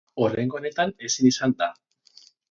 Oraingo 0.27 0.57
honetan 0.59 0.93
ezin 1.09 1.27
izan 1.31 1.53
da. 1.59 1.67